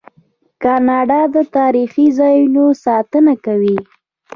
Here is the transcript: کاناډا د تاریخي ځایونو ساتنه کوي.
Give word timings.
کاناډا 0.63 1.21
د 1.35 1.37
تاریخي 1.57 2.07
ځایونو 2.19 2.63
ساتنه 2.85 3.33
کوي. 3.45 3.77